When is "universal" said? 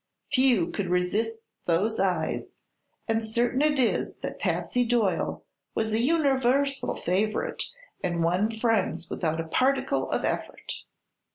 5.99-6.95